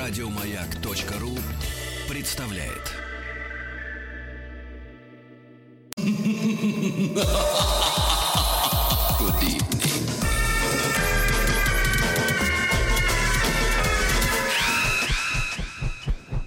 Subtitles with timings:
[0.00, 1.36] Радиомаяк.ру
[2.08, 2.96] представляет.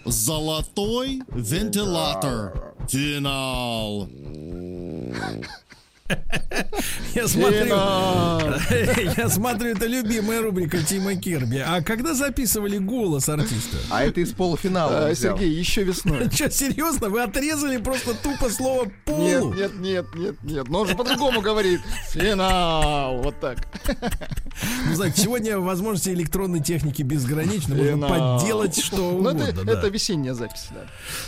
[0.03, 2.73] Золотой вентилятор.
[2.89, 4.09] Финал.
[7.15, 7.65] Я смотрю,
[9.17, 11.57] я смотрю, это любимая рубрика Тима Кирби.
[11.65, 13.77] А когда записывали голос артиста?
[13.89, 15.07] А это из полуфинала.
[15.07, 15.15] А.
[15.15, 16.29] Сергей, еще весной.
[16.31, 17.09] Что, серьезно?
[17.09, 19.53] Вы отрезали просто тупо слово полу?
[19.53, 20.67] нет, нет, нет, нет.
[20.69, 21.81] Но он же по-другому говорит.
[22.09, 23.21] Финал.
[23.21, 23.57] Вот так.
[24.87, 27.75] Ну, знаете, сегодня возможности электронной техники безграничны.
[27.75, 29.43] Можно подделать что Ну, угодно.
[29.43, 29.73] это, да.
[29.73, 30.85] это весенняя запись, да.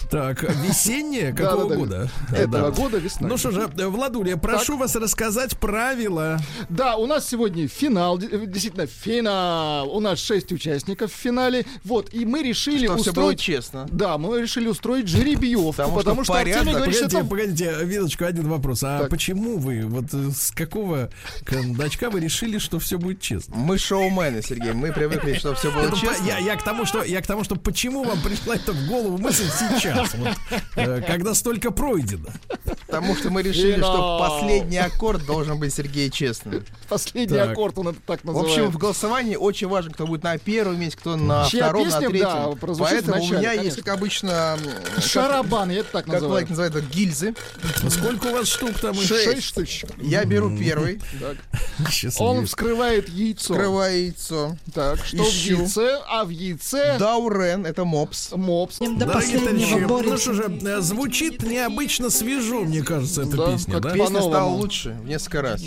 [0.09, 1.33] Так, весенняя?
[1.33, 2.09] Какого года?
[2.31, 2.71] Этого Да.
[2.71, 3.29] года весной.
[3.29, 6.39] Ну что же, Владуля, прошу вас рассказать правила.
[6.69, 9.89] Да, у нас сегодня финал, э, действительно финал.
[9.95, 11.65] У нас шесть участников в финале.
[11.83, 13.39] Вот, и мы решили было устроить...
[13.39, 13.87] честно.
[13.91, 17.27] Да, мы решили устроить жеребьевку, Потому потому, что что, Артемий порядок- говорит, что Погодите, там...
[17.29, 18.83] погодите, Виночка, один вопрос.
[18.83, 19.09] А Так.
[19.09, 21.09] почему вы, вот э, с какого
[21.45, 23.55] кондачка вы решили, что все будет честно?
[23.55, 24.73] Мы шоумены, Сергей.
[24.73, 26.25] Мы привыкли, чтобы все было Это по- честно.
[26.25, 29.17] я, я к тому, что я к тому, что почему вам пришла это в голову
[29.17, 30.35] мысль сейчас, вот,
[30.75, 32.27] э, когда столько пройдено.
[32.87, 33.93] Потому что мы решили, Финал.
[33.93, 36.63] что последний аккорд должен быть, Сергей, честным.
[36.89, 37.51] Последний Так.
[37.51, 38.49] аккорд, он это так В называет.
[38.57, 41.91] общем, в голосовании очень важно, кто будет на первом месте, кто на Чья втором, на
[41.91, 42.27] песня, третьем.
[42.27, 43.63] да, Поэтому вначале, у меня конечно.
[43.63, 44.57] есть, как обычно,
[44.95, 46.29] как- Шарабан, я это так как называю.
[46.31, 47.35] Владик называет, это гильзы.
[47.89, 48.93] Сколько у вас штук там?
[48.95, 49.89] Шесть штучек.
[50.01, 50.99] Я беру первый.
[52.19, 53.53] Он вскрывает яйцо.
[53.53, 54.55] открываю яйцо.
[54.73, 55.57] Так, что Ищу.
[55.57, 55.99] в яйце?
[56.07, 58.31] А в яйце Даурен, это мопс.
[58.31, 58.77] мопс.
[58.79, 63.93] До последнего ну что же, звучит необычно свежо, мне кажется, эта Да, песня, как.
[63.93, 64.61] Песня стала По-новому.
[64.63, 65.61] лучше в несколько раз.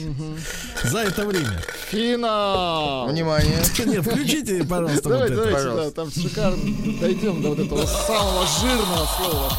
[0.85, 1.61] За это время.
[1.91, 3.09] Финал.
[3.09, 3.63] Внимание.
[3.87, 5.45] Нет, включите, пожалуйста, вот Давайте, это.
[5.45, 5.95] давайте, да, пожалуйста.
[5.95, 6.99] там шикарно.
[7.01, 9.53] Дойдем до вот этого самого жирного слова.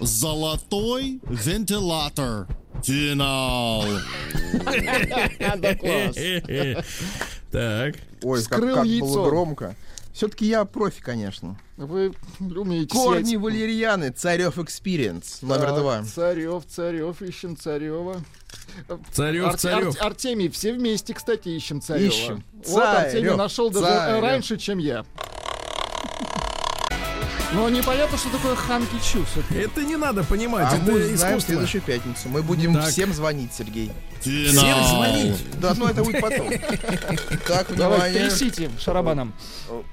[0.00, 2.46] Золотой вентилятор.
[2.82, 3.84] Финал.
[5.58, 6.16] Да, класс.
[7.50, 7.94] Так.
[8.22, 9.06] Ой, как, Вскрыл как яйцо.
[9.06, 9.76] было громко.
[10.16, 11.58] Все-таки я профи, конечно.
[11.76, 13.36] Вы умеете Корни сеть.
[13.38, 16.04] валерьяны, Царев Experience, номер Так, два.
[16.04, 18.22] Царев, Царев, ищем Царева.
[19.12, 19.96] Царев, Ар- Царев.
[20.00, 22.08] Ар- Артемий, все вместе, кстати, ищем Царева.
[22.08, 22.42] Ищем.
[22.66, 24.16] Вот Артемий Царев, нашел даже Царев.
[24.16, 25.04] э, раньше, чем я.
[27.52, 29.24] Но непонятно, что такое Ханки Чу.
[29.24, 29.60] всё-таки.
[29.60, 31.40] Это не надо понимать, А мы это узнаем в искусство.
[31.40, 32.28] следующую пятницу.
[32.28, 32.88] Мы будем Так.
[32.90, 33.92] всем звонить, Сергей.
[34.20, 35.36] Всем звонить.
[35.60, 36.50] Да, ну это будет потом.
[37.46, 39.32] Так, Давай, трясите шарабаном.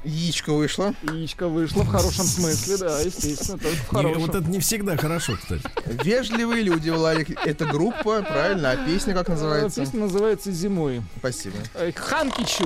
[0.04, 0.94] Яичко вышло.
[1.04, 4.22] Яичко вышло в хорошем смысле, да, естественно, только в хорошем.
[4.22, 5.64] вот это не всегда хорошо, кстати.
[6.04, 7.38] Вежливые люди, Владик.
[7.46, 8.72] Это группа, правильно?
[8.72, 9.82] А песня как называется?
[9.82, 11.02] Песня называется «Зимой».
[11.20, 11.56] Спасибо.
[11.76, 12.66] Э, Ханки Чу.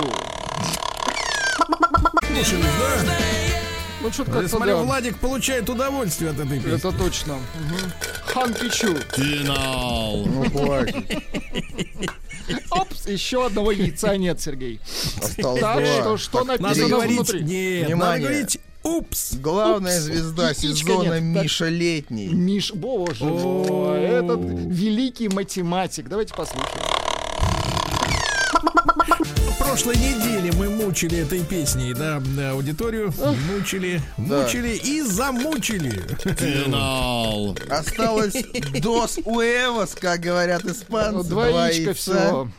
[2.28, 3.67] Слушали, да?
[4.02, 4.84] Ну, что-то Я как-то, смотрю, да.
[4.84, 6.76] Владик получает удовольствие от этой песни.
[6.76, 7.34] Это точно.
[7.34, 7.92] Мгм.
[8.26, 8.96] Ханки Чу.
[9.16, 10.26] Финал.
[10.26, 10.96] Ну, хватит.
[12.70, 14.80] Опс, еще одного яйца нет, Сергей.
[15.22, 16.18] Осталось Так что, два.
[16.18, 17.42] что Надо написано говорить, внутри?
[17.44, 18.28] нет, надо Внимание.
[18.30, 19.34] говорить, упс.
[19.36, 20.06] Главная Упс.
[20.06, 21.34] звезда Яичка сезона нет.
[21.36, 21.44] Так.
[21.44, 22.28] Миша Летний.
[22.28, 26.08] Миш, боже мой, этот великий математик.
[26.08, 26.84] Давайте послушаем.
[29.68, 33.14] Прошлой неделе мы мучили этой песней, да, аудиторию.
[33.52, 35.92] Мучили, мучили и замучили.
[36.36, 37.56] Финал.
[37.70, 38.34] Осталось
[38.82, 41.34] дос уэвос, как говорят Ну, испанцы.
[41.34, 41.94] Яйца.
[41.94, 42.50] всего.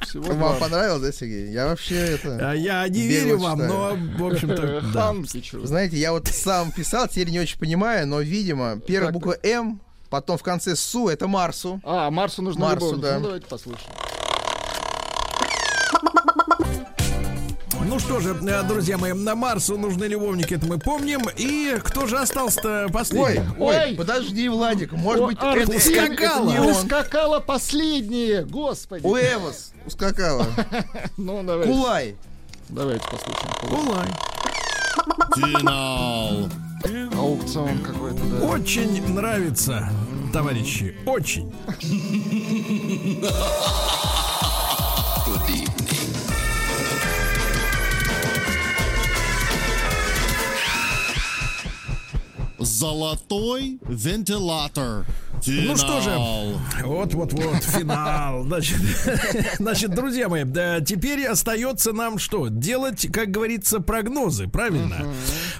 [0.00, 0.54] Всего Вам два.
[0.54, 1.50] понравилось, да, Сергей?
[1.52, 2.50] Я вообще это...
[2.50, 3.72] А Я не верю вам, читаю.
[4.18, 5.00] но, в общем-то, да.
[5.02, 5.64] Ханки Чу.
[5.66, 10.38] Знаете, я вот сам писал, теперь не очень понимаю, но, видимо, первая буква М, потом
[10.38, 11.80] в конце СУ, это Марсу.
[11.84, 13.18] А, Марсу нужно Марсу, да.
[13.18, 13.90] Ну, давайте послушаем.
[17.94, 21.28] Ну что же, э, друзья мои, на Марсу нужны любовники, это мы помним.
[21.36, 23.54] И кто же остался-то Ой, последним?
[23.56, 23.94] ой, Ой.
[23.94, 26.50] подожди, Владик, может О, быть, Артем, это, это ускакала.
[26.50, 26.66] не он.
[26.70, 29.06] Ускакала последнее, господи.
[29.06, 30.44] Уэвос ускакала.
[31.16, 31.72] Ну, давайте.
[31.72, 32.16] Кулай.
[32.68, 33.86] Давайте послушаем.
[33.86, 34.08] Улай.
[35.36, 36.48] Финал.
[37.16, 38.44] Аукцион какой-то, да.
[38.46, 39.88] Очень нравится,
[40.32, 41.54] товарищи, очень.
[52.64, 55.06] Золотой вентилятор.
[55.46, 56.16] Ну что же,
[56.84, 58.44] вот-вот-вот, финал.
[58.44, 58.78] Значит,
[59.58, 62.48] значит, друзья мои, да, теперь остается нам что?
[62.48, 65.06] Делать, как говорится, прогнозы, правильно?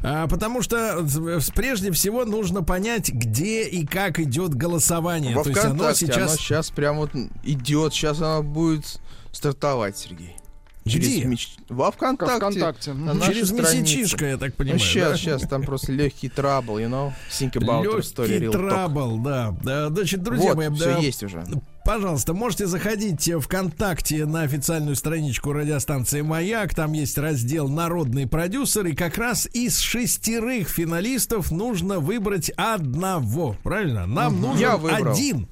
[0.00, 1.06] А, потому что
[1.54, 5.36] прежде всего нужно понять, где и как идет голосование.
[5.36, 6.16] Во То есть оно сейчас...
[6.16, 7.10] оно сейчас прям вот
[7.42, 9.00] идет, сейчас оно будет
[9.32, 10.36] стартовать, Сергей.
[10.84, 11.24] Где?
[11.24, 12.36] меч- Во ВКонтакте.
[12.36, 12.92] ВКонтакте.
[12.92, 13.80] на Через странице.
[13.80, 14.78] месячишко, я так Ну, понимаю.
[14.80, 15.16] сейчас, да?
[15.16, 17.12] сейчас, там просто легкий трабл, you know?
[17.30, 19.54] Think about Легкий трабл, да.
[19.62, 19.88] да.
[19.88, 21.44] Значит, друзья Вот, мои, все да, есть уже.
[21.84, 26.74] Пожалуйста, можете заходить ВКонтакте на официальную страничку радиостанции «Маяк».
[26.74, 28.86] Там есть раздел «Народный продюсер».
[28.86, 33.54] И как раз из шестерых финалистов нужно выбрать одного.
[33.62, 34.06] Правильно?
[34.06, 35.12] Нам нужен Я выбрал.
[35.12, 35.46] один.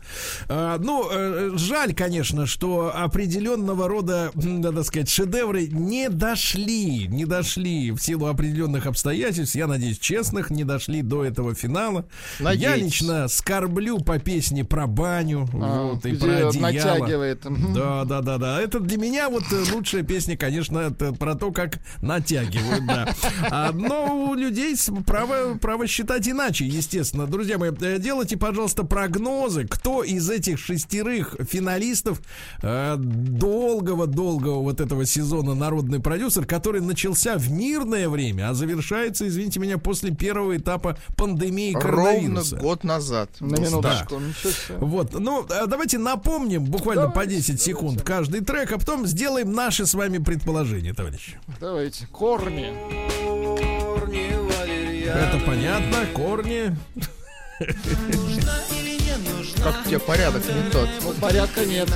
[0.48, 7.08] А, ну, э, жаль, конечно, что определенного рода, надо сказать, шедевры не дошли.
[7.08, 9.54] Не дошли в силу определенных обстоятельств.
[9.54, 12.06] Я надеюсь, честных, не дошли до этого финала.
[12.38, 12.82] Я Надейтесь.
[12.84, 15.46] лично скорблю по песне про баню.
[15.52, 16.98] А, вот, и про одеяло.
[16.98, 17.46] натягивает.
[17.74, 18.60] Да, да, да, да.
[18.60, 23.14] Это для меня вот э, лучшая песня, конечно, это про то, как натягивают, да.
[23.50, 24.76] А, но у людей
[25.06, 27.26] право, право считать иначе, естественно.
[27.26, 32.20] Друзья мои, э, делайте, пожалуйста, прогнозы, кто из этих шестерых финалистов
[32.62, 39.60] э, долгого-долгого вот этого сезона народный продюсер, который начался в мирное время, а завершается, извините
[39.60, 42.56] меня, после первого этапа пандемии Ровно коронавируса.
[42.56, 43.30] год назад.
[43.40, 44.20] На минуточку.
[44.42, 44.78] Себе.
[44.78, 49.86] Вот, ну, а давайте напомним буквально по 10 секунд каждый трек, а потом сделаем наши
[49.86, 51.38] с вами предположения, товарищи.
[51.60, 52.06] Давайте.
[52.06, 52.72] Корни.
[55.06, 56.76] Это понятно, корни.
[59.62, 60.88] Как у тебя порядок не тот?
[61.02, 61.88] Вот порядка нет.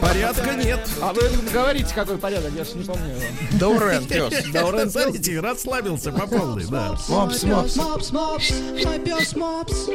[0.00, 0.80] Порядка нет.
[1.00, 1.22] А вы
[1.52, 3.14] говорите, какой порядок, я же не помню.
[3.52, 4.32] Даурен, пес.
[4.52, 5.02] Даурен пес?
[5.04, 6.96] Смотрите, расслабился по полной, да.
[7.08, 7.76] Мопс, мопс.
[7.76, 8.50] Мопс, мопс,
[8.84, 9.86] мой пес мопс.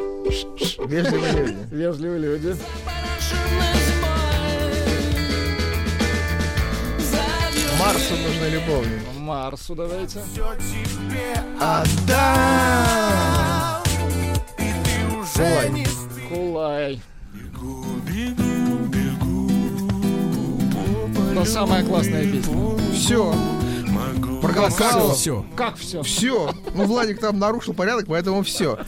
[0.87, 1.57] Вежливые люди.
[1.71, 2.57] Вежливые люди.
[7.79, 9.05] Марсу нужны любовники.
[9.19, 10.19] Марсу давайте.
[15.39, 15.85] Ой,
[16.29, 17.01] Кулай.
[21.31, 22.77] Это самая классная песня.
[22.93, 23.56] все.
[24.57, 25.15] Проголосовал.
[25.15, 25.45] Все.
[25.55, 26.01] Как все?
[26.03, 26.53] Все.
[26.73, 28.79] Ну, Владик там нарушил порядок, поэтому все.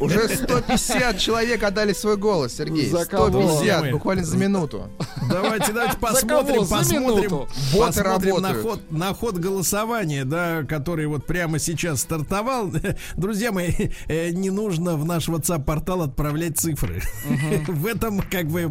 [0.00, 2.88] Уже 150 человек отдали свой голос, Сергей.
[2.88, 3.28] За кого?
[3.28, 4.88] 150, буквально за минуту.
[5.30, 12.00] Давайте, давайте посмотрим, посмотрим, посмотрим на ход, на ход голосования, да, который вот прямо сейчас
[12.00, 12.70] стартовал.
[13.16, 13.72] Друзья мои,
[14.06, 17.02] э, не нужно в наш WhatsApp портал отправлять цифры.
[17.68, 18.70] В этом как бы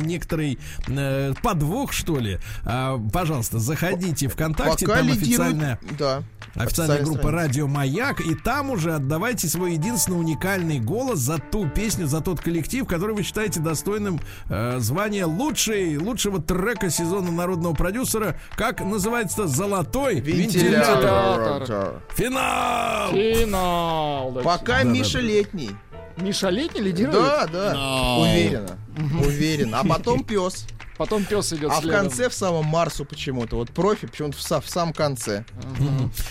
[0.00, 0.58] некоторый
[0.88, 2.38] э, подвох, что ли.
[2.64, 5.28] А, Пожалуйста, заходите ВКонтакте, Пока там лидирует...
[5.28, 6.22] официальная Да.
[6.54, 7.36] Официальная группа страница.
[7.36, 12.40] Радио Маяк, и там уже отдавайте свой единственный уникальный голос за ту песню, за тот
[12.40, 15.26] коллектив, который вы считаете достойным э, звания
[15.98, 18.38] лучшей, лучшего трека сезона народного продюсера.
[18.56, 21.60] Как называется Золотой вентилятор.
[21.60, 22.02] Вентилятор.
[22.14, 23.10] Финал!
[23.12, 24.40] Финал.
[24.42, 25.70] Пока Миша летний.
[26.16, 27.16] Миша летний лидирует?
[27.16, 27.70] Да, да.
[27.72, 28.22] Финал.
[28.22, 28.78] Уверенно.
[29.24, 29.80] Уверенно.
[29.80, 30.66] А потом пес.
[30.96, 32.00] Потом пес идет А в следом.
[32.02, 33.56] конце в самом Марсу почему-то.
[33.56, 35.44] Вот профи почему-то в, са- в самом конце.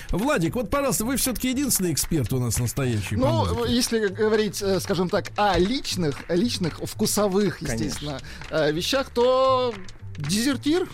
[0.09, 3.15] Владик, вот, пожалуйста, вы все-таки единственный эксперт у нас настоящий.
[3.15, 3.73] Ну, музыке.
[3.73, 8.19] если говорить, э, скажем так, о личных, личных, вкусовых, естественно,
[8.49, 9.73] э, вещах, то
[10.17, 10.87] дезертир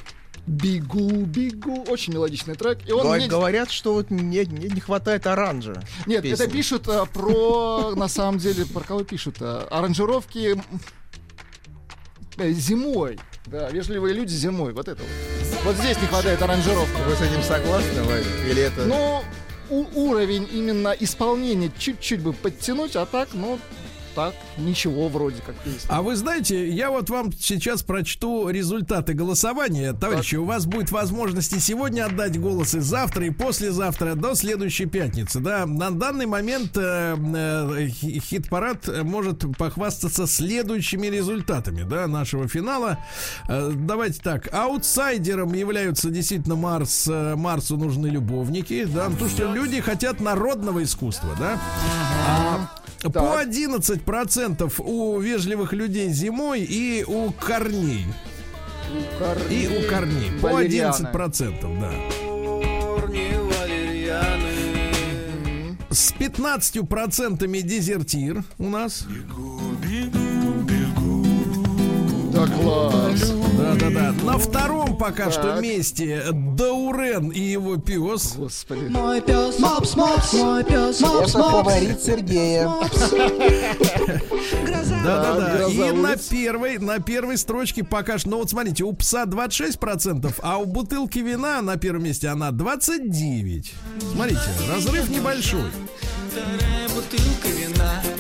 [0.47, 1.83] Бегу, бегу.
[1.88, 2.79] Очень мелодичный трек.
[2.88, 5.83] И он Говор- мне- Говорят, что вот не, не, не хватает оранжа.
[6.07, 6.44] Нет, песни.
[6.44, 9.35] это пишут э, про, на самом деле, про кого пишут?
[9.39, 10.60] э, аранжировки
[12.38, 13.19] э, зимой.
[13.48, 14.74] Да, вежливые люди зимой.
[14.74, 15.63] Вот это вот.
[15.63, 16.95] Вот здесь не хватает аранжировки.
[17.07, 18.27] Вы с этим согласны, Вадик?
[18.50, 18.86] Или это...
[18.86, 19.24] Ну,
[19.69, 23.60] у- уровень именно исполнения чуть-чуть бы подтянуть, а так, ну,
[24.15, 25.88] так, ничего вроде как песня.
[25.89, 29.94] А вы знаете, я вот вам сейчас прочту результаты голосования.
[29.94, 34.86] Товарищи, у вас будет возможность и сегодня отдать голос, и завтра, и послезавтра, до следующей
[34.86, 35.39] пятницы.
[35.39, 42.98] Да, на данный момент э, э, хи- хит-парад может похвастаться следующими результатами, да, нашего финала.
[43.48, 49.82] Э, давайте так, аутсайдером являются действительно Марс, э, Марсу нужны любовники, да, потому что люди
[49.82, 51.60] хотят народного искусства, да.
[52.27, 52.71] А,
[53.01, 58.05] по 11% у вежливых людей зимой и у корней.
[59.50, 60.31] И у корней.
[60.41, 61.08] По Валерианы.
[61.08, 61.91] 11%, да.
[65.89, 69.05] С 15% дезертир у нас.
[69.08, 69.15] Да,
[70.13, 70.40] Да
[72.62, 73.34] класс.
[73.58, 74.13] Да-да-да.
[74.24, 75.34] На втором пока Так.
[75.34, 78.34] что месте Даурен и его пес.
[78.36, 78.88] Господи.
[78.89, 82.72] Мой пес Мопс, Мопс, мой пес Мопс, Это Мопс, фаворит Сергея.
[85.03, 85.68] Да-да-да.
[85.68, 90.58] И на первой, на первой строчке пока что, ну вот смотрите, у пса 26%, а
[90.58, 93.74] у бутылки вина на первом месте она 29.
[94.13, 94.41] Смотрите,
[94.74, 95.63] разрыв небольшой.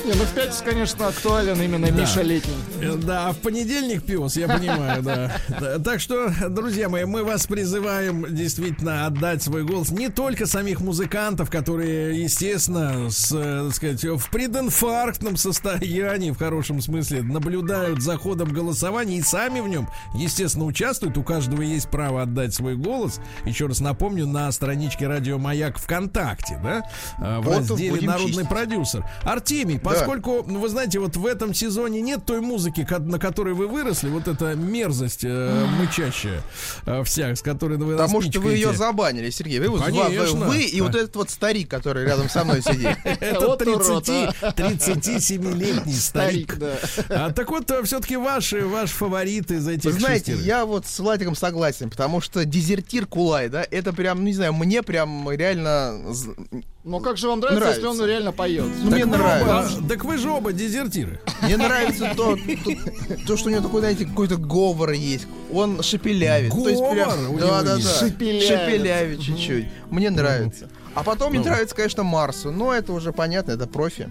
[0.05, 2.55] Не, ну в пятницу, конечно, актуален именно Миша Летний.
[2.81, 5.31] Э, Да, а в понедельник пес, я понимаю, да.
[5.59, 10.81] Да, Так что, друзья мои, мы вас призываем действительно отдать свой голос не только самих
[10.81, 18.17] музыкантов, которые, естественно, с, э, так сказать, в прединфарктном состоянии, в хорошем смысле, наблюдают за
[18.17, 21.17] ходом голосования и сами в нем, естественно, участвуют.
[21.17, 23.19] У каждого есть право отдать свой голос.
[23.45, 26.83] Еще раз напомню, на страничке Радио Маяк ВКонтакте, да,
[27.19, 28.49] э, в Вот разделе Народный чистить.
[28.61, 29.03] Продюсер.
[29.23, 33.67] Артемий, поскольку, ну, вы знаете, вот в этом сезоне нет той музыки, на которой вы
[33.67, 36.41] выросли, вот эта мерзость э, мычащая
[36.85, 39.59] э, вся, с которой вы Потому что вы ее забанили, Сергей.
[39.59, 40.47] Вы, Конечно.
[40.47, 42.97] вы и вот этот вот старик, который рядом со мной сидит.
[43.03, 46.53] Это Вот урод, 30, 37-летний старик.
[46.53, 46.77] Старик,
[47.07, 47.25] да.
[47.25, 51.35] А, так вот, все-таки ваши, ваш фаворит из этих Вы знаете, я вот с Владиком
[51.35, 56.13] согласен, потому что дезертир Кулай, да, это прям, ну, не знаю, мне прям реально...
[56.83, 58.07] Но как же вам нравится, если он Нравится.
[58.07, 58.65] реально поет?
[58.65, 59.83] Ну, Так мне вы оба- нравится.
[59.87, 61.19] так вы же оба дезертиры.
[61.43, 65.27] Мне нравится то, то, то, что у него такой, знаете, какой-то говор есть.
[65.53, 66.51] Он шепелявит.
[66.51, 67.99] То есть прям- Говор у да, него да, есть.
[67.99, 68.07] да.
[68.07, 68.43] Шепелявит.
[68.47, 69.65] Шепелявит чуть-чуть.
[69.91, 70.69] Мне нравится.
[70.95, 71.45] А потом мне Ну.
[71.45, 72.51] нравится, конечно, Марсу.
[72.51, 74.09] Но это уже понятно, это профи.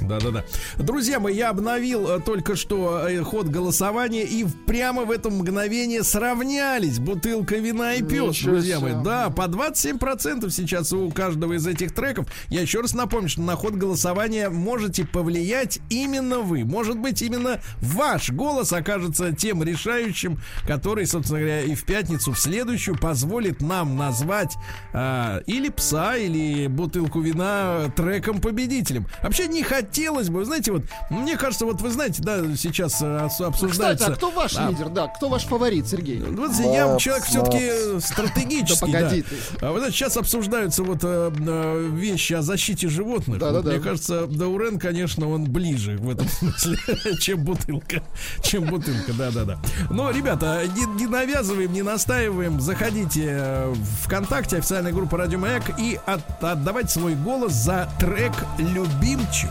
[0.00, 0.44] Да-да-да.
[0.76, 6.02] Друзья мои, я обновил э, только что э, ход голосования, и прямо в это мгновение
[6.02, 8.94] сравнялись бутылка вина и пес, Ничего друзья мои.
[9.02, 12.26] Да, по 27% сейчас у каждого из этих треков.
[12.48, 16.64] Я еще раз напомню, что на ход голосования можете повлиять именно вы.
[16.64, 22.38] Может быть, именно ваш голос окажется тем решающим, который, собственно говоря, и в пятницу, в
[22.38, 24.56] следующую, позволит нам назвать
[24.92, 29.06] а, или пса, или бутылку вина треком-победителем.
[29.22, 34.04] Вообще не хотелось бы, знаете, вот, мне кажется, вот вы знаете, да, сейчас э, обсуждается...
[34.04, 34.88] Кстати, а кто ваш А, лидер?
[34.88, 36.20] Да, кто ваш фаворит, Сергей?
[36.20, 38.92] вот я человек все-таки стратегический.
[38.92, 39.28] Да погоди да.
[39.58, 39.66] ты.
[39.66, 43.38] А вы знаете, сейчас обсуждаются вот э, э, вещи о защите животных.
[43.40, 43.70] Вот Да-да-да.
[43.70, 46.78] мне кажется, Даурен, конечно, он ближе в этом смысле,
[47.20, 48.02] чем бутылка.
[48.42, 49.58] Чем бутылка, да-да-да.
[49.90, 52.60] Но, ребята, не, не навязываем, не настаиваем.
[52.60, 58.32] Заходите э, в ВКонтакте, официальная группа Радио Маяк, и от- отдавайте свой голос за трек
[58.58, 59.50] «Любимчик».